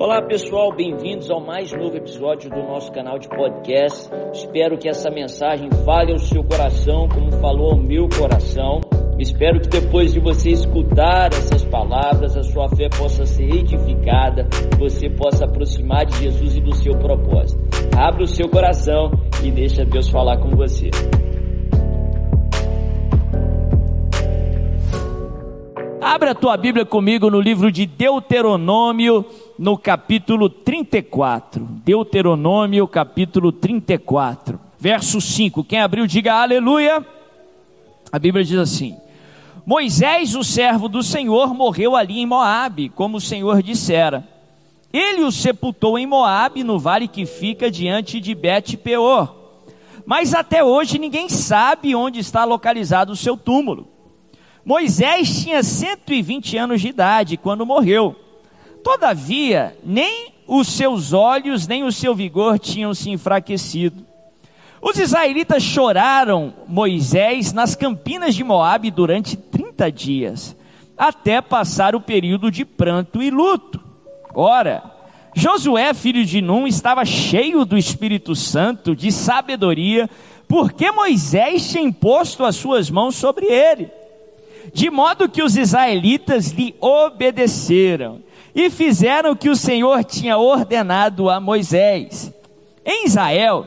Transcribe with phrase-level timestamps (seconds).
[0.00, 4.08] Olá pessoal, bem-vindos ao mais novo episódio do nosso canal de podcast.
[4.32, 8.80] Espero que essa mensagem fale ao seu coração, como falou ao meu coração.
[9.18, 14.46] Espero que depois de você escutar essas palavras, a sua fé possa ser edificada,
[14.78, 17.60] você possa aproximar de Jesus e do seu propósito.
[17.98, 19.10] Abra o seu coração
[19.42, 20.90] e deixa Deus falar com você.
[26.00, 29.26] Abra a tua Bíblia comigo no livro de Deuteronômio,
[29.58, 31.64] no capítulo 34.
[31.84, 35.64] Deuteronômio, capítulo 34, verso 5.
[35.64, 37.04] Quem abriu, diga aleluia.
[38.12, 38.96] A Bíblia diz assim:
[39.66, 44.26] Moisés, o servo do Senhor, morreu ali em Moabe, como o Senhor dissera.
[44.92, 49.34] Ele o sepultou em Moabe, no vale que fica diante de Bet-peor.
[50.06, 53.88] Mas até hoje ninguém sabe onde está localizado o seu túmulo.
[54.64, 58.16] Moisés tinha 120 anos de idade quando morreu.
[58.88, 64.02] Todavia, nem os seus olhos nem o seu vigor tinham se enfraquecido.
[64.80, 70.56] Os israelitas choraram Moisés nas campinas de Moabe durante 30 dias,
[70.96, 73.78] até passar o período de pranto e luto.
[74.34, 74.82] Ora,
[75.34, 80.08] Josué, filho de Num, estava cheio do Espírito Santo, de sabedoria,
[80.48, 83.90] porque Moisés tinha imposto as suas mãos sobre ele.
[84.72, 88.26] De modo que os israelitas lhe obedeceram
[88.60, 92.32] e fizeram o que o Senhor tinha ordenado a Moisés.
[92.84, 93.64] Em Israel,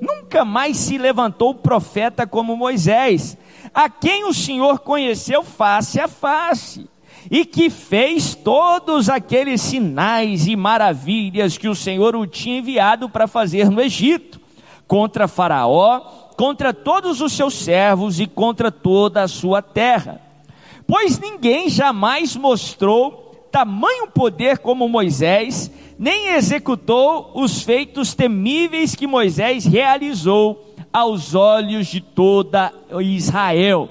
[0.00, 3.36] nunca mais se levantou profeta como Moisés,
[3.74, 6.88] a quem o Senhor conheceu face a face,
[7.30, 13.26] e que fez todos aqueles sinais e maravilhas que o Senhor o tinha enviado para
[13.26, 14.40] fazer no Egito,
[14.88, 16.00] contra Faraó,
[16.36, 20.30] contra todos os seus servos e contra toda a sua terra
[20.90, 29.66] Pois ninguém jamais mostrou tamanho poder como Moisés, nem executou os feitos temíveis que Moisés
[29.66, 33.88] realizou aos olhos de toda Israel.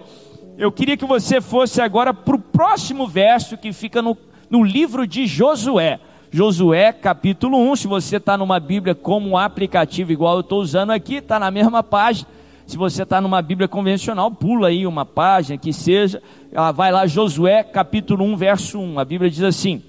[0.58, 4.18] Eu queria que você fosse agora para o próximo verso que fica no,
[4.50, 6.00] no livro de Josué.
[6.32, 10.92] Josué capítulo 1, se você está numa Bíblia como um aplicativo igual eu estou usando
[10.92, 12.28] aqui, está na mesma página.
[12.70, 16.22] Se você está numa Bíblia convencional, pula aí uma página que seja,
[16.56, 19.00] ah, vai lá, Josué capítulo 1, verso 1.
[19.00, 19.82] A Bíblia diz assim: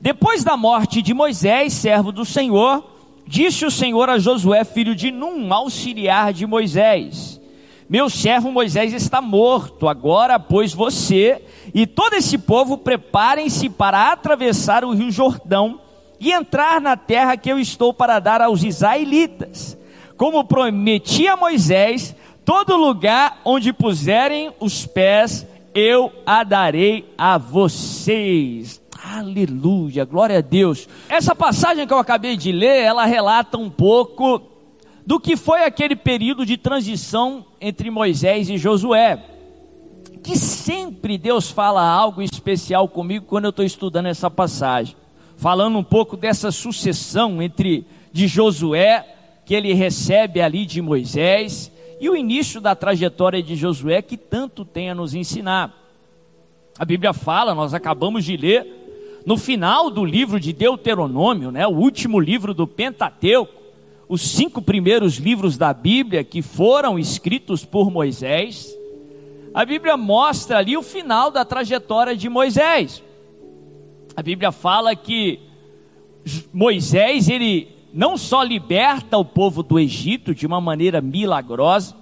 [0.00, 2.84] Depois da morte de Moisés, servo do Senhor,
[3.24, 7.40] disse o Senhor a Josué, filho de Num, auxiliar de Moisés:
[7.88, 11.40] Meu servo Moisés está morto, agora, pois você
[11.72, 15.80] e todo esse povo preparem-se para atravessar o rio Jordão
[16.18, 19.78] e entrar na terra que eu estou para dar aos israelitas
[20.16, 28.80] como prometi a Moisés, todo lugar onde puserem os pés, eu a darei a vocês.
[29.04, 30.88] Aleluia, glória a Deus.
[31.08, 34.42] Essa passagem que eu acabei de ler, ela relata um pouco
[35.04, 39.22] do que foi aquele período de transição entre Moisés e Josué.
[40.22, 44.96] Que sempre Deus fala algo especial comigo quando eu estou estudando essa passagem.
[45.36, 49.15] Falando um pouco dessa sucessão entre de Josué
[49.46, 54.64] que ele recebe ali de Moisés e o início da trajetória de Josué que tanto
[54.64, 55.72] tem a nos ensinar.
[56.76, 61.70] A Bíblia fala, nós acabamos de ler, no final do livro de Deuteronômio, né, o
[61.70, 63.54] último livro do Pentateuco,
[64.08, 68.76] os cinco primeiros livros da Bíblia que foram escritos por Moisés,
[69.54, 73.02] a Bíblia mostra ali o final da trajetória de Moisés.
[74.14, 75.38] A Bíblia fala que
[76.52, 81.94] Moisés, ele não só liberta o povo do Egito de uma maneira milagrosa,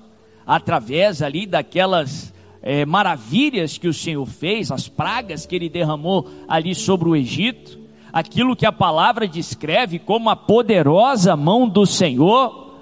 [0.47, 6.75] através ali daquelas é, maravilhas que o Senhor fez, as pragas que ele derramou ali
[6.75, 7.79] sobre o Egito,
[8.13, 12.73] aquilo que a palavra descreve como a poderosa mão do Senhor,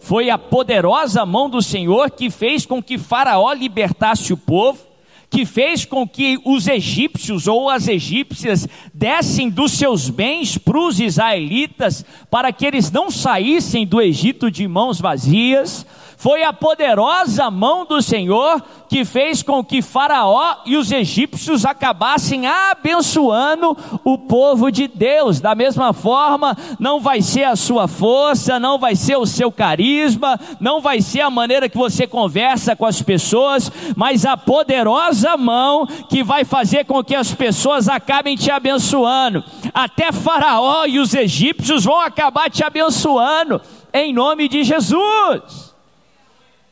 [0.00, 4.87] foi a poderosa mão do Senhor que fez com que Faraó libertasse o povo,
[5.30, 10.98] que fez com que os egípcios ou as egípcias dessem dos seus bens para os
[10.98, 15.86] israelitas, para que eles não saíssem do Egito de mãos vazias,
[16.18, 22.44] foi a poderosa mão do Senhor que fez com que Faraó e os egípcios acabassem
[22.44, 25.40] abençoando o povo de Deus.
[25.40, 30.40] Da mesma forma, não vai ser a sua força, não vai ser o seu carisma,
[30.58, 35.86] não vai ser a maneira que você conversa com as pessoas, mas a poderosa mão
[36.08, 39.44] que vai fazer com que as pessoas acabem te abençoando.
[39.72, 43.60] Até Faraó e os egípcios vão acabar te abençoando
[43.92, 45.67] em nome de Jesus.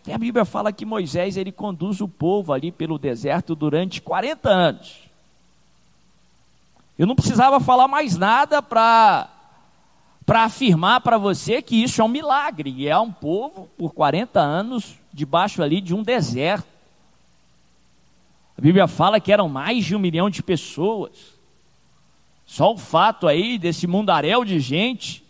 [0.06, 4.48] E a Bíblia fala que Moisés ele conduz o povo ali pelo deserto durante 40
[4.48, 4.98] anos.
[6.98, 9.30] Eu não precisava falar mais nada para
[10.24, 12.74] para afirmar para você que isso é um milagre.
[12.76, 16.66] E é um povo por 40 anos debaixo ali de um deserto.
[18.58, 21.12] A Bíblia fala que eram mais de um milhão de pessoas.
[22.44, 25.22] Só o fato aí desse mundaréu de gente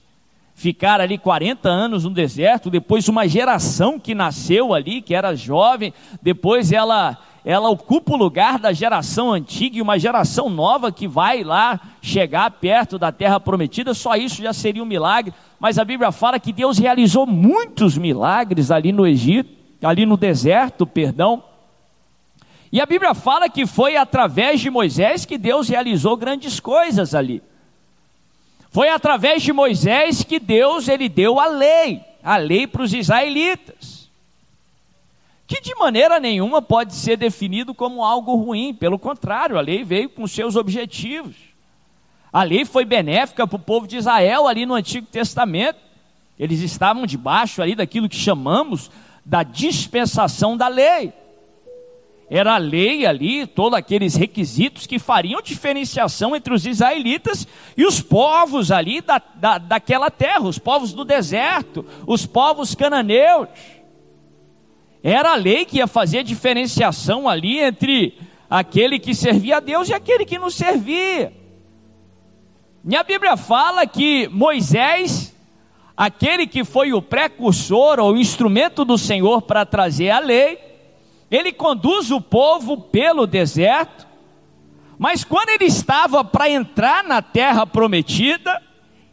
[0.57, 5.93] ficar ali 40 anos no deserto, depois uma geração que nasceu ali, que era jovem,
[6.23, 11.45] depois ela ela ocupa o lugar da geração antiga e uma geração nova que vai
[11.45, 15.33] lá chegar perto da terra prometida, só isso já seria um milagre.
[15.61, 19.51] Mas a Bíblia fala que Deus realizou muitos milagres ali no Egito,
[19.81, 21.45] ali no deserto, perdão.
[22.73, 27.41] E a Bíblia fala que foi através de Moisés que Deus realizou grandes coisas ali.
[28.77, 34.11] Foi através de Moisés que Deus ele deu a lei, a lei para os israelitas.
[35.47, 40.11] Que de maneira nenhuma pode ser definido como algo ruim, pelo contrário, a lei veio
[40.11, 41.37] com seus objetivos.
[42.31, 45.79] A lei foi benéfica para o povo de Israel ali no Antigo Testamento.
[46.39, 48.91] Eles estavam debaixo ali daquilo que chamamos
[49.25, 51.15] da dispensação da lei.
[52.29, 57.47] Era a lei ali, todos aqueles requisitos que fariam diferenciação entre os israelitas
[57.77, 63.49] e os povos ali da, da, daquela terra, os povos do deserto, os povos cananeus.
[65.05, 68.19] Era a lei que ia fazer diferenciação ali entre
[68.51, 71.33] aquele que servia a Deus e aquele que não servia.
[72.85, 75.33] E a Bíblia fala que Moisés,
[75.97, 80.66] aquele que foi o precursor ou instrumento do Senhor para trazer a lei,
[81.31, 84.07] ele conduz o povo pelo deserto,
[84.99, 88.63] mas quando ele estava para entrar na terra prometida,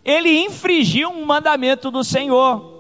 [0.06, 2.72] ele infringiu um mandamento do Senhor.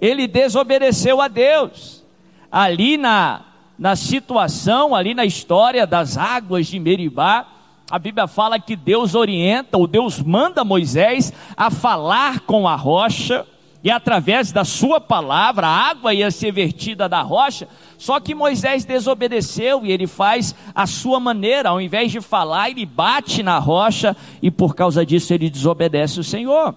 [0.00, 2.04] Ele desobedeceu a Deus.
[2.50, 3.42] Ali na,
[3.78, 7.46] na situação, ali na história das águas de Meribá,
[7.90, 13.46] a Bíblia fala que Deus orienta, ou Deus manda Moisés a falar com a rocha,
[13.84, 17.68] e através da sua palavra a água ia ser vertida da rocha.
[17.98, 22.86] Só que Moisés desobedeceu e ele faz a sua maneira, ao invés de falar, ele
[22.86, 26.74] bate na rocha e por causa disso ele desobedece o Senhor.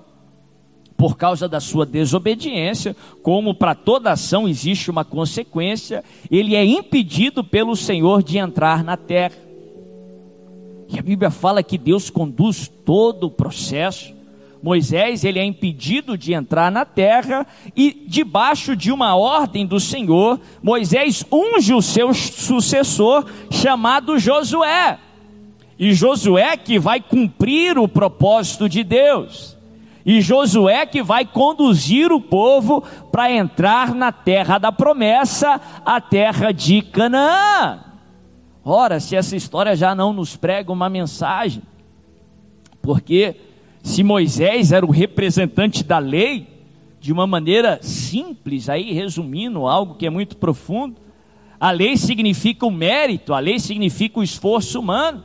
[0.98, 2.94] Por causa da sua desobediência,
[3.24, 8.98] como para toda ação existe uma consequência, ele é impedido pelo Senhor de entrar na
[8.98, 9.38] terra.
[10.90, 14.17] E a Bíblia fala que Deus conduz todo o processo
[14.62, 17.46] Moisés ele é impedido de entrar na terra
[17.76, 25.00] e debaixo de uma ordem do Senhor, Moisés unge o seu sucessor chamado Josué.
[25.80, 29.56] E Josué que vai cumprir o propósito de Deus.
[30.06, 32.82] E Josué que vai conduzir o povo
[33.12, 37.80] para entrar na terra da promessa, a terra de Canaã.
[38.64, 41.62] Ora, se essa história já não nos prega uma mensagem,
[42.82, 43.36] porque
[43.88, 46.46] se Moisés era o representante da lei,
[47.00, 50.98] de uma maneira simples, aí resumindo algo que é muito profundo,
[51.58, 55.24] a lei significa o mérito, a lei significa o esforço humano.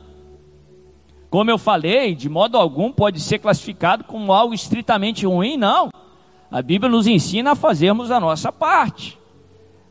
[1.29, 5.89] Como eu falei, de modo algum pode ser classificado como algo estritamente ruim, não.
[6.49, 9.19] A Bíblia nos ensina a fazermos a nossa parte.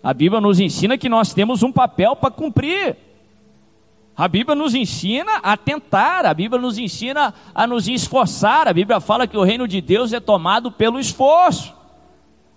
[0.02, 2.96] A Bíblia nos ensina que nós temos um papel para cumprir.
[4.17, 8.69] A Bíblia nos ensina a tentar, a Bíblia nos ensina a nos esforçar.
[8.69, 11.75] A Bíblia fala que o reino de Deus é tomado pelo esforço.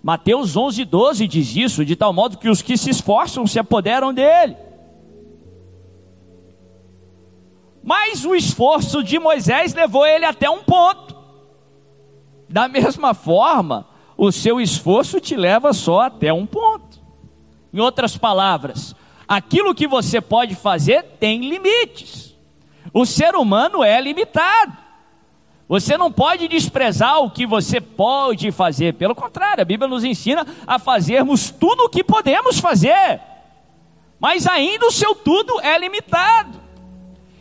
[0.02, 4.12] Mateus 11, 12 diz isso, de tal modo que os que se esforçam se apoderam
[4.12, 4.56] dele.
[7.82, 11.16] Mas o esforço de Moisés levou ele até um ponto.
[12.48, 17.00] Da mesma forma, o seu esforço te leva só até um ponto.
[17.72, 18.94] Em outras palavras,
[19.28, 22.34] aquilo que você pode fazer tem limites.
[22.92, 24.76] O ser humano é limitado.
[25.68, 30.46] Você não pode desprezar o que você pode fazer, pelo contrário, a Bíblia nos ensina
[30.64, 33.20] a fazermos tudo o que podemos fazer,
[34.20, 36.60] mas ainda o seu tudo é limitado,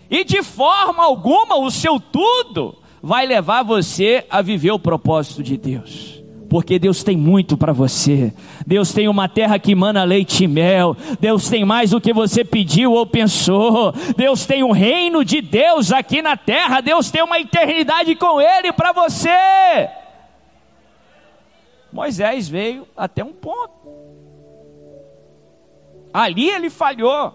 [0.10, 5.56] e de forma alguma o seu tudo vai levar você a viver o propósito de
[5.56, 6.15] Deus
[6.50, 8.34] porque Deus tem muito para você.
[8.66, 10.96] Deus tem uma terra que mana leite e mel.
[11.20, 13.94] Deus tem mais do que você pediu ou pensou.
[14.16, 16.82] Deus tem um reino de Deus aqui na terra.
[16.82, 19.90] Deus tem uma eternidade com Ele para você.
[21.92, 23.74] Moisés veio até um ponto.
[26.14, 27.34] Ali ele falhou.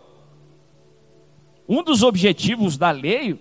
[1.69, 3.39] Um dos objetivos da lei,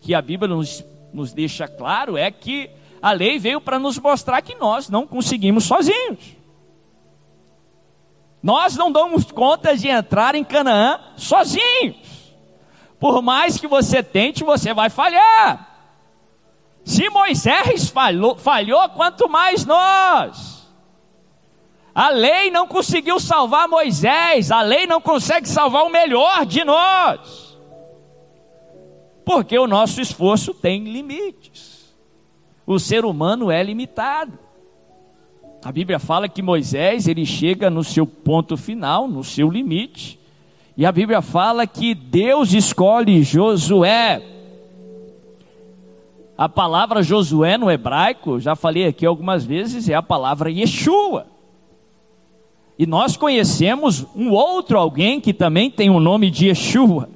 [0.00, 2.70] que a Bíblia nos, nos deixa claro, é que
[3.02, 6.36] a lei veio para nos mostrar que nós não conseguimos sozinhos.
[8.42, 12.34] Nós não damos conta de entrar em Canaã sozinhos.
[12.98, 15.68] Por mais que você tente, você vai falhar.
[16.84, 20.68] Se Moisés falhou, falhou quanto mais nós.
[21.94, 27.58] A lei não conseguiu salvar Moisés, a lei não consegue salvar o melhor de nós.
[29.24, 31.69] Porque o nosso esforço tem limites.
[32.70, 34.38] O ser humano é limitado.
[35.64, 40.20] A Bíblia fala que Moisés, ele chega no seu ponto final, no seu limite.
[40.76, 44.22] E a Bíblia fala que Deus escolhe Josué.
[46.38, 51.26] A palavra Josué no hebraico, já falei aqui algumas vezes, é a palavra Yeshua.
[52.78, 57.08] E nós conhecemos um outro alguém que também tem o nome de Yeshua.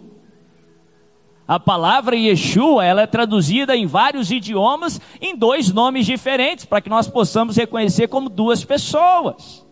[1.47, 6.89] A palavra Yeshua, ela é traduzida em vários idiomas em dois nomes diferentes, para que
[6.89, 9.65] nós possamos reconhecer como duas pessoas.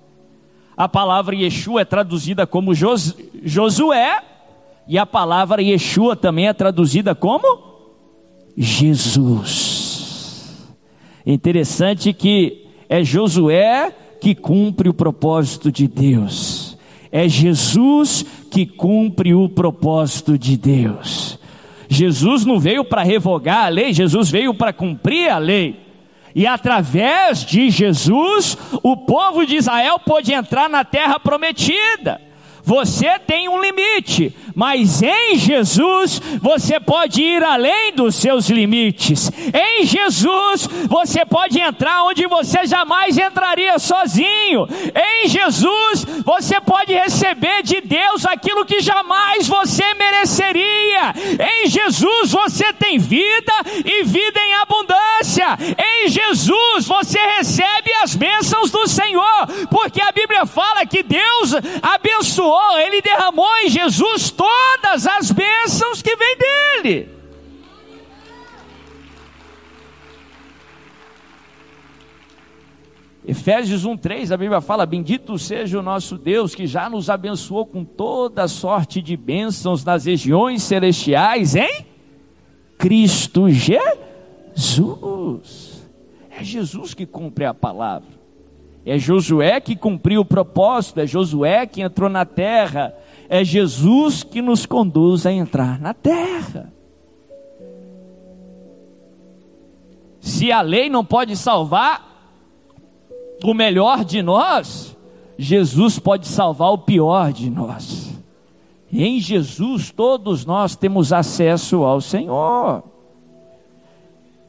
[0.76, 4.22] A palavra Yeshua é traduzida como Jos, Josué,
[4.86, 7.72] e a palavra Yeshua também é traduzida como
[8.56, 9.92] Jesus.
[11.24, 16.76] Interessante que é Josué que cumpre o propósito de Deus.
[17.10, 21.21] É Jesus que cumpre o propósito de Deus.
[21.92, 25.80] Jesus não veio para revogar a lei, Jesus veio para cumprir a lei.
[26.34, 32.20] E através de Jesus, o povo de Israel pôde entrar na terra prometida.
[32.64, 39.32] Você tem um limite, mas em Jesus você pode ir além dos seus limites.
[39.52, 44.68] Em Jesus você pode entrar onde você jamais entraria sozinho.
[44.94, 49.21] Em Jesus você pode receber de Deus aquilo que jamais.
[51.16, 53.52] Em Jesus você tem vida
[53.84, 55.46] e vida em abundância.
[55.78, 62.78] Em Jesus você recebe as bênçãos do Senhor, porque a Bíblia fala que Deus abençoou,
[62.78, 67.21] ele derramou em Jesus todas as bênçãos que vêm dele.
[73.26, 77.84] Efésios 1:3, a Bíblia fala: Bendito seja o nosso Deus que já nos abençoou com
[77.84, 81.86] toda sorte de bênçãos nas regiões celestiais em
[82.76, 84.92] Cristo Jesus.
[86.30, 88.08] É Jesus que cumpre a palavra.
[88.84, 92.92] É Josué que cumpriu o propósito, é Josué que entrou na terra,
[93.28, 96.72] é Jesus que nos conduz a entrar na terra.
[100.18, 102.11] Se a lei não pode salvar
[103.42, 104.96] o melhor de nós,
[105.38, 108.12] Jesus pode salvar o pior de nós.
[108.92, 112.82] Em Jesus todos nós temos acesso ao Senhor.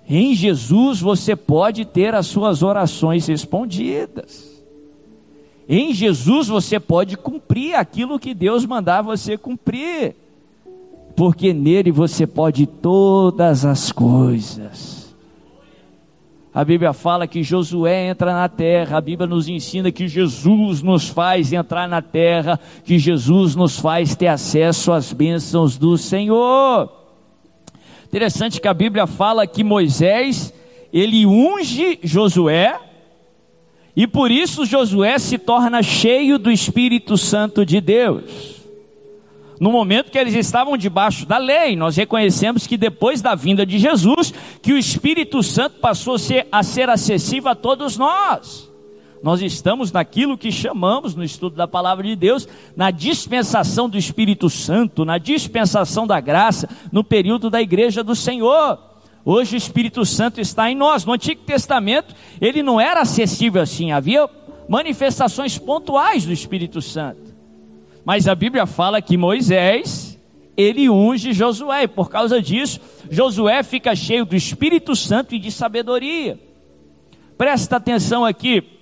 [0.07, 4.51] Em Jesus você pode ter as suas orações respondidas.
[5.67, 10.15] Em Jesus você pode cumprir aquilo que Deus mandar você cumprir.
[11.15, 14.92] Porque nele você pode todas as coisas.
[16.53, 21.09] A Bíblia fala que Josué entra na terra, a Bíblia nos ensina que Jesus nos
[21.09, 26.91] faz entrar na terra, que Jesus nos faz ter acesso às bênçãos do Senhor.
[28.05, 30.53] Interessante que a Bíblia fala que Moisés,
[30.93, 32.79] ele unge Josué,
[33.95, 38.52] e por isso Josué se torna cheio do Espírito Santo de Deus.
[39.63, 43.79] No momento que eles estavam debaixo da lei, nós reconhecemos que depois da vinda de
[43.79, 46.17] Jesus, que o Espírito Santo passou
[46.51, 48.69] a ser, acessível a todos nós.
[49.23, 54.49] Nós estamos naquilo que chamamos no estudo da palavra de Deus, na dispensação do Espírito
[54.49, 58.77] Santo, na dispensação da graça, no período da igreja do Senhor.
[59.23, 61.05] Hoje o Espírito Santo está em nós.
[61.05, 64.29] No Antigo Testamento, ele não era acessível assim, havia
[64.67, 67.22] manifestações pontuais do Espírito Santo.
[68.05, 70.19] Mas a Bíblia fala que Moisés,
[70.57, 72.79] ele unge Josué, e por causa disso,
[73.09, 76.39] Josué fica cheio do Espírito Santo e de sabedoria.
[77.37, 78.73] Presta atenção aqui,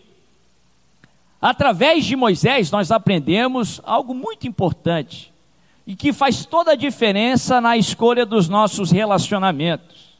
[1.41, 5.33] Através de Moisés, nós aprendemos algo muito importante
[5.87, 10.11] e que faz toda a diferença na escolha dos nossos relacionamentos.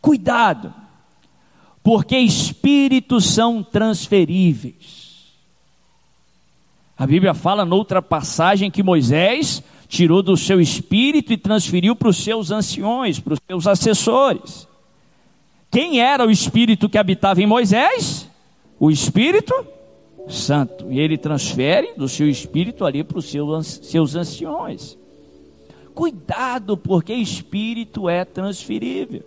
[0.00, 0.72] Cuidado,
[1.82, 5.11] porque espíritos são transferíveis.
[7.02, 12.22] A Bíblia fala noutra passagem que Moisés tirou do seu espírito e transferiu para os
[12.22, 14.68] seus anciões, para os seus assessores.
[15.68, 18.30] Quem era o espírito que habitava em Moisés?
[18.78, 19.52] O espírito
[20.28, 20.92] Santo.
[20.92, 24.96] E ele transfere do seu espírito ali para os seus, seus anciões.
[25.92, 29.24] Cuidado, porque espírito é transferível.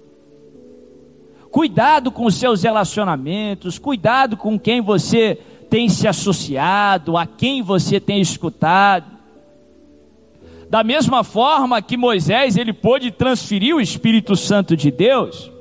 [1.51, 5.39] Cuidado com os seus relacionamentos, cuidado com quem você
[5.75, 9.11] tem se associado, a quem você tem escutado.
[10.69, 15.51] Da mesma forma que Moisés ele pôde transferir o Espírito Santo de Deus,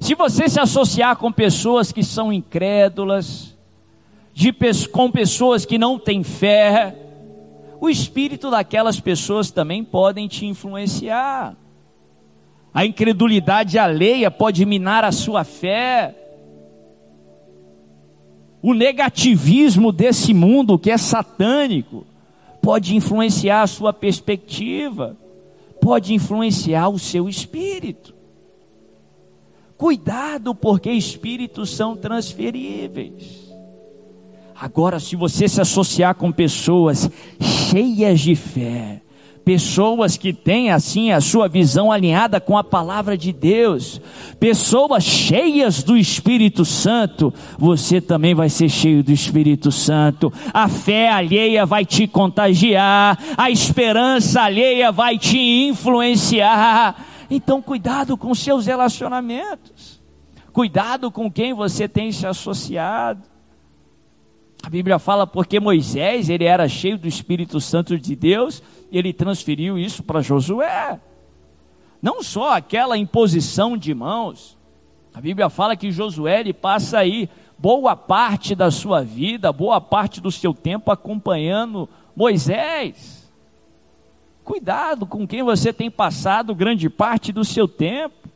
[0.00, 3.56] se você se associar com pessoas que são incrédulas,
[4.34, 4.52] de,
[4.90, 6.96] com pessoas que não têm fé,
[7.80, 11.54] o espírito daquelas pessoas também podem te influenciar.
[12.74, 16.16] A incredulidade alheia pode minar a sua fé.
[18.62, 22.06] O negativismo desse mundo que é satânico
[22.60, 25.16] pode influenciar a sua perspectiva,
[25.80, 28.14] pode influenciar o seu espírito.
[29.78, 33.50] Cuidado, porque espíritos são transferíveis.
[34.54, 39.00] Agora, se você se associar com pessoas cheias de fé,
[39.50, 44.00] pessoas que têm assim a sua visão alinhada com a palavra de Deus,
[44.38, 50.32] pessoas cheias do Espírito Santo, você também vai ser cheio do Espírito Santo.
[50.54, 57.04] A fé alheia vai te contagiar, a esperança alheia vai te influenciar.
[57.28, 60.00] Então, cuidado com seus relacionamentos.
[60.52, 63.28] Cuidado com quem você tem se associado.
[64.62, 68.62] A Bíblia fala porque Moisés, ele era cheio do Espírito Santo de Deus,
[68.98, 71.00] ele transferiu isso para Josué.
[72.02, 74.56] Não só aquela imposição de mãos.
[75.12, 77.28] A Bíblia fala que Josué ele passa aí
[77.58, 83.30] boa parte da sua vida, boa parte do seu tempo acompanhando Moisés.
[84.42, 88.28] Cuidado com quem você tem passado grande parte do seu tempo.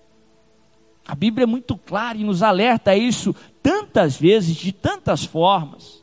[1.06, 6.02] A Bíblia é muito clara e nos alerta a isso tantas vezes, de tantas formas.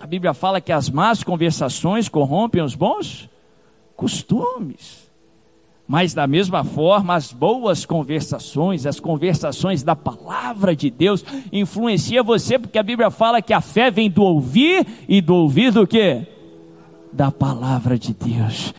[0.00, 3.28] A Bíblia fala que as más conversações corrompem os bons
[3.96, 5.06] costumes.
[5.88, 12.58] Mas da mesma forma, as boas conversações, as conversações da palavra de Deus influencia você,
[12.58, 16.26] porque a Bíblia fala que a fé vem do ouvir e do ouvir do quê?
[17.12, 18.74] Da palavra de Deus.